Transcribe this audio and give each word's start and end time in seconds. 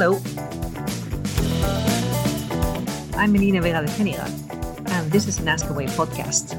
Hello. 0.00 0.14
I'm 3.18 3.32
Melina 3.32 3.60
Vega 3.60 3.82
de 3.82 3.88
Ceniga, 3.88 4.26
and 4.92 5.10
this 5.10 5.26
is 5.26 5.40
an 5.40 5.48
Ask 5.48 5.68
Away 5.70 5.86
podcast. 5.86 6.54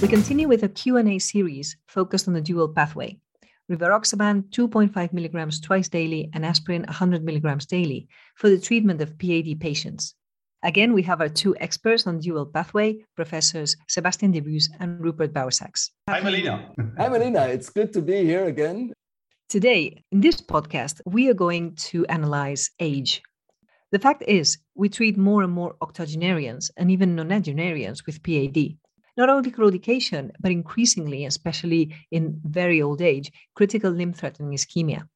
We 0.00 0.06
continue 0.06 0.46
with 0.46 0.62
a 0.62 0.68
Q&A 0.68 1.18
series 1.18 1.76
focused 1.88 2.28
on 2.28 2.34
the 2.34 2.40
dual 2.40 2.68
pathway, 2.68 3.18
rivaroxaban 3.68 4.50
2.5 4.50 5.12
milligrams 5.12 5.60
twice 5.60 5.88
daily 5.88 6.30
and 6.32 6.46
aspirin 6.46 6.82
100 6.82 7.24
milligrams 7.24 7.66
daily 7.66 8.06
for 8.36 8.48
the 8.48 8.60
treatment 8.60 9.00
of 9.00 9.18
PAD 9.18 9.58
patients. 9.58 10.14
Again, 10.62 10.92
we 10.92 11.02
have 11.02 11.20
our 11.20 11.28
two 11.28 11.56
experts 11.58 12.06
on 12.06 12.20
dual 12.20 12.46
pathway, 12.46 12.98
professors 13.16 13.76
Sebastian 13.88 14.32
Debus 14.32 14.68
and 14.78 15.00
Rupert 15.00 15.32
Bauersachs. 15.32 15.90
Hi, 16.08 16.20
Melina. 16.20 16.70
Hi, 16.96 17.08
Melina. 17.08 17.48
It's 17.48 17.68
good 17.68 17.92
to 17.94 18.00
be 18.00 18.22
here 18.22 18.44
again. 18.44 18.92
Today, 19.48 20.02
in 20.10 20.22
this 20.22 20.40
podcast, 20.40 21.00
we 21.06 21.28
are 21.30 21.34
going 21.34 21.76
to 21.76 22.04
analyze 22.06 22.68
age. 22.80 23.22
The 23.92 24.00
fact 24.00 24.24
is, 24.26 24.58
we 24.74 24.88
treat 24.88 25.16
more 25.16 25.44
and 25.44 25.52
more 25.52 25.76
octogenarians 25.80 26.72
and 26.76 26.90
even 26.90 27.14
nonagenarians 27.14 28.04
with 28.06 28.24
PAD. 28.24 28.76
Not 29.16 29.28
only 29.28 29.52
claudication, 29.52 30.32
but 30.40 30.50
increasingly, 30.50 31.26
especially 31.26 31.94
in 32.10 32.40
very 32.44 32.82
old 32.82 33.00
age, 33.00 33.30
critical 33.54 33.92
limb 33.92 34.12
threatening 34.12 34.50
ischemia. 34.50 35.06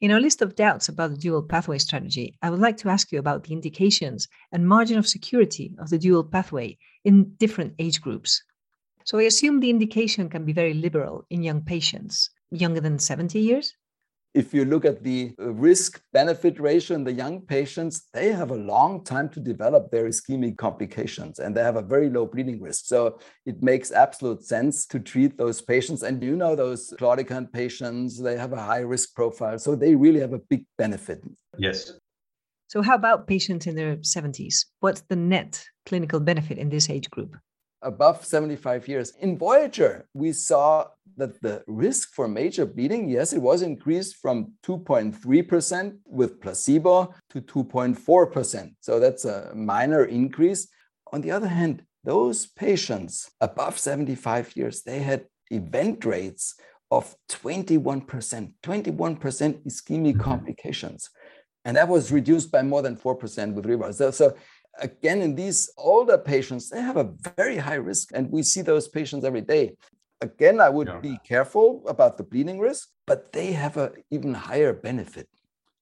In 0.00 0.10
our 0.10 0.20
list 0.20 0.40
of 0.40 0.56
doubts 0.56 0.88
about 0.88 1.10
the 1.10 1.18
dual 1.18 1.42
pathway 1.42 1.76
strategy, 1.76 2.34
I 2.40 2.48
would 2.48 2.60
like 2.60 2.78
to 2.78 2.88
ask 2.88 3.12
you 3.12 3.18
about 3.18 3.44
the 3.44 3.52
indications 3.52 4.26
and 4.52 4.66
margin 4.66 4.96
of 4.96 5.06
security 5.06 5.74
of 5.78 5.90
the 5.90 5.98
dual 5.98 6.24
pathway 6.24 6.78
in 7.04 7.34
different 7.36 7.74
age 7.78 8.00
groups. 8.00 8.42
So 9.04 9.18
I 9.18 9.24
assume 9.24 9.60
the 9.60 9.68
indication 9.68 10.30
can 10.30 10.46
be 10.46 10.54
very 10.54 10.72
liberal 10.72 11.26
in 11.28 11.42
young 11.42 11.60
patients, 11.60 12.30
younger 12.50 12.80
than 12.80 12.98
70 12.98 13.38
years? 13.38 13.74
if 14.36 14.52
you 14.52 14.66
look 14.66 14.84
at 14.84 15.02
the 15.02 15.34
uh, 15.40 15.50
risk 15.54 16.02
benefit 16.12 16.60
ratio 16.60 16.94
in 16.94 17.04
the 17.04 17.12
young 17.12 17.40
patients, 17.40 18.08
they 18.12 18.30
have 18.32 18.50
a 18.50 18.54
long 18.54 19.02
time 19.02 19.30
to 19.30 19.40
develop 19.40 19.90
their 19.90 20.04
ischemic 20.04 20.58
complications 20.58 21.38
and 21.38 21.56
they 21.56 21.62
have 21.62 21.76
a 21.76 21.82
very 21.82 22.10
low 22.10 22.26
bleeding 22.26 22.60
risk. 22.60 22.84
So 22.84 23.18
it 23.46 23.62
makes 23.62 23.90
absolute 23.90 24.44
sense 24.44 24.84
to 24.88 25.00
treat 25.00 25.38
those 25.38 25.62
patients. 25.62 26.02
And 26.02 26.22
you 26.22 26.36
know, 26.36 26.54
those 26.54 26.92
claudicant 27.00 27.50
patients, 27.50 28.22
they 28.22 28.36
have 28.36 28.52
a 28.52 28.62
high 28.62 28.80
risk 28.80 29.14
profile. 29.14 29.58
So 29.58 29.74
they 29.74 29.94
really 29.94 30.20
have 30.20 30.34
a 30.34 30.42
big 30.50 30.66
benefit. 30.76 31.24
Yes. 31.56 31.94
So, 32.68 32.82
how 32.82 32.96
about 32.96 33.28
patients 33.28 33.66
in 33.66 33.76
their 33.76 33.96
70s? 33.98 34.66
What's 34.80 35.02
the 35.02 35.16
net 35.16 35.64
clinical 35.86 36.18
benefit 36.18 36.58
in 36.58 36.68
this 36.68 36.90
age 36.90 37.08
group? 37.10 37.36
Above 37.86 38.24
75 38.24 38.88
years. 38.88 39.12
In 39.20 39.38
Voyager, 39.38 40.06
we 40.12 40.32
saw 40.32 40.88
that 41.16 41.40
the 41.40 41.62
risk 41.66 42.12
for 42.12 42.28
major 42.28 42.66
bleeding, 42.66 43.08
yes, 43.08 43.32
it 43.32 43.40
was 43.40 43.62
increased 43.62 44.16
from 44.16 44.52
2.3% 44.66 45.96
with 46.04 46.40
placebo 46.40 47.14
to 47.30 47.40
2.4%. 47.40 48.74
So 48.80 49.00
that's 49.00 49.24
a 49.24 49.52
minor 49.54 50.04
increase. 50.04 50.68
On 51.12 51.20
the 51.20 51.30
other 51.30 51.48
hand, 51.48 51.84
those 52.04 52.46
patients 52.46 53.30
above 53.40 53.78
75 53.78 54.56
years, 54.56 54.82
they 54.82 54.98
had 54.98 55.26
event 55.50 56.04
rates 56.04 56.54
of 56.90 57.14
21%, 57.30 58.52
21% 58.62 58.62
ischemic 58.62 60.12
mm-hmm. 60.12 60.20
complications. 60.20 61.10
And 61.64 61.76
that 61.76 61.88
was 61.88 62.12
reduced 62.12 62.52
by 62.52 62.62
more 62.62 62.82
than 62.82 62.96
4% 62.96 63.54
with 63.54 63.66
Riva. 63.66 63.92
So, 63.92 64.10
so 64.12 64.36
again, 64.80 65.22
in 65.22 65.34
these 65.34 65.70
older 65.76 66.18
patients, 66.18 66.70
they 66.70 66.80
have 66.80 66.96
a 66.96 67.12
very 67.36 67.56
high 67.56 67.74
risk, 67.76 68.10
and 68.14 68.30
we 68.30 68.42
see 68.42 68.62
those 68.62 68.88
patients 68.88 69.24
every 69.24 69.40
day. 69.40 69.76
Again, 70.20 70.60
I 70.60 70.68
would 70.68 70.88
yeah. 70.88 71.00
be 71.00 71.18
careful 71.24 71.82
about 71.86 72.16
the 72.16 72.24
bleeding 72.24 72.58
risk, 72.58 72.88
but 73.06 73.32
they 73.32 73.52
have 73.52 73.76
an 73.76 73.92
even 74.10 74.34
higher 74.34 74.72
benefit. 74.72 75.28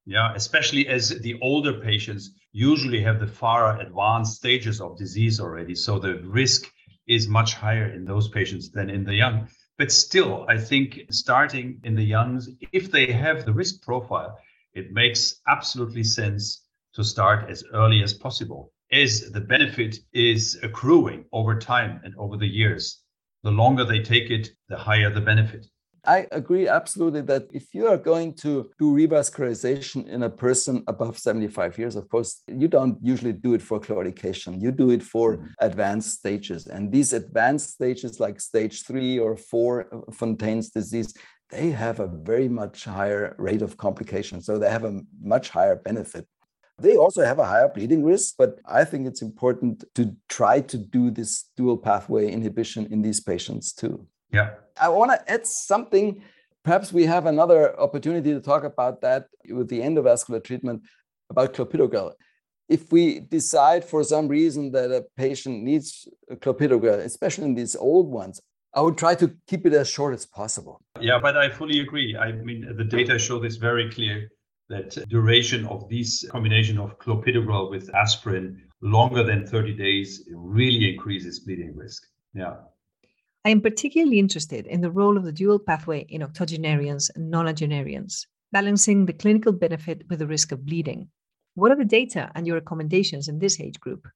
Yeah, 0.06 0.32
especially 0.34 0.88
as 0.88 1.08
the 1.08 1.38
older 1.40 1.80
patients 1.80 2.32
usually 2.52 3.00
have 3.02 3.20
the 3.20 3.26
far 3.26 3.80
advanced 3.80 4.36
stages 4.36 4.80
of 4.80 4.98
disease 4.98 5.40
already. 5.40 5.74
So 5.74 5.98
the 5.98 6.18
risk 6.24 6.70
is 7.06 7.26
much 7.28 7.54
higher 7.54 7.92
in 7.92 8.04
those 8.04 8.28
patients 8.28 8.70
than 8.70 8.90
in 8.90 9.04
the 9.04 9.14
young. 9.14 9.48
But 9.78 9.90
still, 9.90 10.46
I 10.48 10.58
think 10.58 11.00
starting 11.10 11.80
in 11.84 11.94
the 11.94 12.04
youngs, 12.04 12.48
if 12.72 12.90
they 12.90 13.10
have 13.12 13.44
the 13.44 13.52
risk 13.52 13.82
profile, 13.82 14.38
it 14.74 14.92
makes 14.92 15.40
absolutely 15.48 16.04
sense 16.04 16.62
to 16.94 17.02
start 17.02 17.50
as 17.50 17.64
early 17.72 18.02
as 18.02 18.12
possible 18.12 18.73
as 18.94 19.30
the 19.32 19.40
benefit 19.40 19.96
is 20.12 20.58
accruing 20.62 21.24
over 21.32 21.58
time 21.58 22.00
and 22.04 22.14
over 22.16 22.36
the 22.36 22.46
years. 22.46 23.02
The 23.42 23.50
longer 23.50 23.84
they 23.84 24.00
take 24.00 24.30
it, 24.30 24.50
the 24.68 24.76
higher 24.76 25.10
the 25.10 25.20
benefit. 25.20 25.66
I 26.06 26.26
agree 26.32 26.68
absolutely 26.68 27.22
that 27.22 27.44
if 27.52 27.74
you 27.74 27.86
are 27.86 27.96
going 27.96 28.34
to 28.34 28.70
do 28.78 28.94
revascularization 28.94 30.06
in 30.06 30.22
a 30.22 30.30
person 30.30 30.84
above 30.86 31.18
75 31.18 31.78
years, 31.78 31.96
of 31.96 32.08
course, 32.10 32.42
you 32.46 32.68
don't 32.68 32.98
usually 33.02 33.32
do 33.32 33.54
it 33.54 33.62
for 33.62 33.80
claudication. 33.80 34.60
You 34.60 34.70
do 34.70 34.90
it 34.90 35.02
for 35.02 35.36
mm-hmm. 35.36 35.46
advanced 35.60 36.18
stages. 36.18 36.66
And 36.66 36.92
these 36.92 37.14
advanced 37.14 37.70
stages, 37.70 38.20
like 38.20 38.38
stage 38.40 38.84
three 38.84 39.18
or 39.18 39.36
four 39.36 39.88
Fontaine's 40.12 40.68
disease, 40.70 41.14
they 41.50 41.70
have 41.70 42.00
a 42.00 42.06
very 42.06 42.48
much 42.48 42.84
higher 42.84 43.34
rate 43.38 43.62
of 43.62 43.76
complication. 43.76 44.42
So 44.42 44.58
they 44.58 44.70
have 44.70 44.84
a 44.84 45.00
much 45.22 45.48
higher 45.50 45.76
benefit. 45.76 46.26
They 46.78 46.96
also 46.96 47.22
have 47.24 47.38
a 47.38 47.44
higher 47.44 47.68
bleeding 47.68 48.04
risk, 48.04 48.34
but 48.36 48.58
I 48.66 48.84
think 48.84 49.06
it's 49.06 49.22
important 49.22 49.84
to 49.94 50.14
try 50.28 50.60
to 50.60 50.76
do 50.76 51.10
this 51.10 51.44
dual 51.56 51.78
pathway 51.78 52.30
inhibition 52.30 52.86
in 52.90 53.00
these 53.00 53.20
patients 53.20 53.72
too. 53.72 54.06
Yeah. 54.32 54.50
I 54.80 54.88
want 54.88 55.12
to 55.12 55.32
add 55.32 55.46
something. 55.46 56.22
Perhaps 56.64 56.92
we 56.92 57.04
have 57.06 57.26
another 57.26 57.78
opportunity 57.78 58.32
to 58.32 58.40
talk 58.40 58.64
about 58.64 59.00
that 59.02 59.26
with 59.48 59.68
the 59.68 59.80
endovascular 59.80 60.42
treatment 60.42 60.82
about 61.30 61.54
clopidogrel. 61.54 62.12
If 62.68 62.90
we 62.90 63.20
decide 63.20 63.84
for 63.84 64.02
some 64.02 64.26
reason 64.26 64.72
that 64.72 64.90
a 64.90 65.04
patient 65.16 65.62
needs 65.62 66.08
clopidogrel, 66.32 66.98
especially 66.98 67.44
in 67.44 67.54
these 67.54 67.76
old 67.76 68.10
ones, 68.10 68.40
I 68.74 68.80
would 68.80 68.98
try 68.98 69.14
to 69.14 69.32
keep 69.46 69.64
it 69.66 69.74
as 69.74 69.88
short 69.88 70.14
as 70.14 70.26
possible. 70.26 70.80
Yeah, 71.00 71.20
but 71.20 71.36
I 71.36 71.48
fully 71.50 71.78
agree. 71.80 72.16
I 72.16 72.32
mean, 72.32 72.74
the 72.76 72.82
data 72.82 73.18
show 73.18 73.38
this 73.38 73.56
very 73.56 73.88
clear 73.90 74.28
that 74.68 74.96
duration 75.08 75.66
of 75.66 75.88
this 75.88 76.26
combination 76.30 76.78
of 76.78 76.98
clopidogrel 76.98 77.70
with 77.70 77.94
aspirin 77.94 78.62
longer 78.80 79.22
than 79.22 79.46
30 79.46 79.74
days 79.74 80.28
really 80.34 80.92
increases 80.92 81.40
bleeding 81.40 81.74
risk. 81.76 82.06
Yeah. 82.34 82.54
I 83.44 83.50
am 83.50 83.60
particularly 83.60 84.18
interested 84.18 84.66
in 84.66 84.80
the 84.80 84.90
role 84.90 85.18
of 85.18 85.24
the 85.24 85.32
dual 85.32 85.58
pathway 85.58 86.06
in 86.08 86.22
octogenarians 86.22 87.10
and 87.14 87.32
nonagenarians, 87.32 88.26
balancing 88.52 89.04
the 89.04 89.12
clinical 89.12 89.52
benefit 89.52 90.02
with 90.08 90.18
the 90.18 90.26
risk 90.26 90.50
of 90.50 90.64
bleeding. 90.64 91.08
What 91.54 91.70
are 91.70 91.76
the 91.76 91.84
data 91.84 92.30
and 92.34 92.46
your 92.46 92.56
recommendations 92.56 93.28
in 93.28 93.38
this 93.38 93.60
age 93.60 93.78
group? 93.80 94.08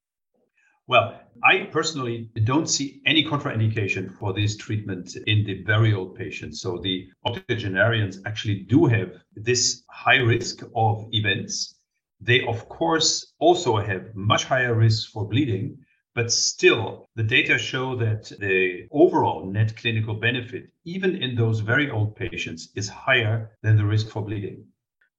Well, 0.88 1.20
I 1.44 1.68
personally 1.70 2.30
don't 2.44 2.66
see 2.66 3.02
any 3.04 3.22
contraindication 3.22 4.16
for 4.18 4.32
this 4.32 4.56
treatment 4.56 5.14
in 5.26 5.44
the 5.44 5.62
very 5.64 5.92
old 5.92 6.14
patients. 6.16 6.62
So 6.62 6.78
the 6.78 7.06
octogenarians 7.26 8.22
actually 8.24 8.60
do 8.60 8.86
have 8.86 9.12
this 9.36 9.84
high 9.90 10.16
risk 10.16 10.62
of 10.74 11.06
events. 11.12 11.74
They, 12.22 12.40
of 12.46 12.70
course, 12.70 13.34
also 13.38 13.76
have 13.76 14.14
much 14.14 14.44
higher 14.44 14.74
risk 14.74 15.10
for 15.12 15.28
bleeding, 15.28 15.76
but 16.14 16.32
still, 16.32 17.06
the 17.16 17.22
data 17.22 17.58
show 17.58 17.94
that 17.96 18.32
the 18.40 18.88
overall 18.90 19.44
net 19.44 19.76
clinical 19.76 20.14
benefit, 20.14 20.70
even 20.86 21.16
in 21.22 21.34
those 21.34 21.60
very 21.60 21.90
old 21.90 22.16
patients, 22.16 22.70
is 22.74 22.88
higher 22.88 23.50
than 23.62 23.76
the 23.76 23.84
risk 23.84 24.08
for 24.08 24.24
bleeding. 24.24 24.64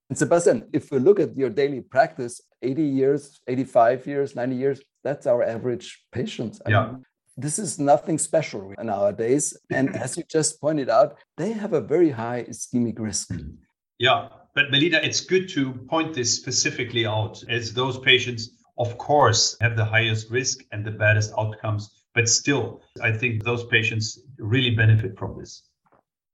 And 0.10 0.18
Sebastian, 0.18 0.68
if 0.74 0.92
we 0.92 0.98
look 0.98 1.20
at 1.20 1.38
your 1.38 1.50
daily 1.50 1.82
practice, 1.82 2.42
80 2.64 2.84
years, 2.84 3.42
85 3.48 4.08
years, 4.08 4.36
90 4.36 4.56
years, 4.56 4.82
that's 5.04 5.28
our 5.28 5.44
average 5.44 6.04
patient. 6.12 6.60
I 6.66 6.72
yeah. 6.72 6.86
Mean, 6.88 7.06
this 7.38 7.60
is 7.60 7.80
nothing 7.80 8.18
special 8.18 8.74
nowadays. 8.82 9.56
And 9.72 9.96
as 10.04 10.18
you 10.18 10.24
just 10.30 10.60
pointed 10.60 10.90
out, 10.90 11.18
they 11.38 11.54
have 11.54 11.74
a 11.74 11.82
very 11.82 12.10
high 12.10 12.46
ischemic 12.50 13.00
risk. 13.00 13.30
Mm-hmm. 13.30 13.52
Yeah. 14.00 14.30
But 14.56 14.72
Melina, 14.72 14.98
it's 14.98 15.22
good 15.22 15.48
to 15.50 15.74
point 15.88 16.16
this 16.16 16.36
specifically 16.36 17.06
out 17.06 17.44
as 17.48 17.74
those 17.74 18.00
patients, 18.00 18.50
of 18.80 18.98
course, 18.98 19.56
have 19.62 19.78
the 19.78 19.86
highest 19.86 20.32
risk 20.32 20.64
and 20.72 20.84
the 20.84 20.92
baddest 20.92 21.32
outcomes. 21.38 22.04
But 22.16 22.28
still, 22.28 22.82
I 23.04 23.12
think 23.12 23.44
those 23.44 23.64
patients 23.66 24.20
really 24.40 24.72
benefit 24.72 25.18
from 25.20 25.38
this. 25.38 25.64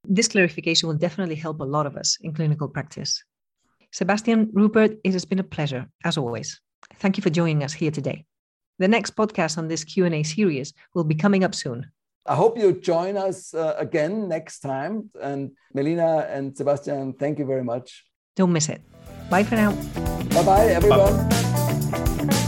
This 0.04 0.28
clarification 0.28 0.88
will 0.88 0.96
definitely 0.96 1.34
help 1.34 1.60
a 1.60 1.64
lot 1.64 1.84
of 1.84 1.96
us 1.96 2.16
in 2.22 2.32
clinical 2.32 2.68
practice. 2.68 3.22
Sebastian, 3.92 4.50
Rupert, 4.52 4.98
it 5.04 5.12
has 5.12 5.24
been 5.24 5.38
a 5.38 5.44
pleasure, 5.44 5.86
as 6.04 6.16
always. 6.18 6.60
Thank 6.96 7.16
you 7.16 7.22
for 7.22 7.30
joining 7.30 7.62
us 7.62 7.72
here 7.72 7.90
today. 7.90 8.24
The 8.78 8.88
next 8.88 9.16
podcast 9.16 9.58
on 9.58 9.68
this 9.68 9.84
Q&A 9.84 10.22
series 10.22 10.74
will 10.94 11.04
be 11.04 11.14
coming 11.14 11.44
up 11.44 11.54
soon. 11.54 11.86
I 12.26 12.34
hope 12.34 12.58
you 12.58 12.72
join 12.72 13.16
us 13.16 13.54
uh, 13.54 13.74
again 13.78 14.28
next 14.28 14.60
time. 14.60 15.10
And 15.20 15.52
Melina 15.72 16.26
and 16.28 16.56
Sebastian, 16.56 17.14
thank 17.14 17.38
you 17.38 17.46
very 17.46 17.64
much. 17.64 18.04
Don't 18.34 18.52
miss 18.52 18.68
it. 18.68 18.82
Bye 19.30 19.44
for 19.44 19.54
now. 19.54 19.72
Bye 20.30 20.44
bye, 20.44 20.66
everyone. 20.66 21.28
Bye. 21.28 22.42